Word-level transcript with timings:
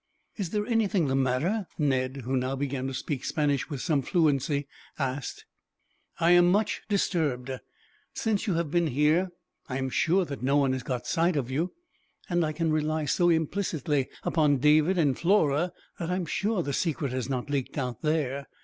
"Is 0.35 0.49
there 0.49 0.65
anything 0.65 1.05
the 1.05 1.15
matter?" 1.15 1.67
Ned, 1.77 2.23
who 2.25 2.35
now 2.35 2.55
began 2.55 2.87
to 2.87 2.93
speak 2.95 3.23
Spanish 3.23 3.69
with 3.69 3.81
some 3.81 4.01
fluency, 4.01 4.67
asked. 4.97 5.45
"I 6.19 6.31
am 6.31 6.51
much 6.51 6.81
disturbed. 6.89 7.51
Since 8.11 8.47
you 8.47 8.55
have 8.55 8.71
been 8.71 8.87
here, 8.87 9.29
I 9.69 9.77
am 9.77 9.91
sure 9.91 10.25
that 10.25 10.41
no 10.41 10.57
one 10.57 10.73
has 10.73 10.81
got 10.81 11.03
a 11.03 11.07
sight 11.07 11.35
of 11.35 11.51
you; 11.51 11.73
and 12.27 12.43
I 12.43 12.51
can 12.51 12.71
rely 12.73 13.05
so 13.05 13.29
implicitly 13.29 14.09
upon 14.23 14.57
David, 14.57 14.97
and 14.97 15.15
Flora, 15.15 15.71
that 15.99 16.09
I 16.09 16.15
am 16.15 16.25
sure 16.25 16.63
the 16.63 16.73
secret 16.73 17.11
has 17.11 17.29
not 17.29 17.51
leaked 17.51 17.77
out 17.77 18.01
there. 18.01 18.47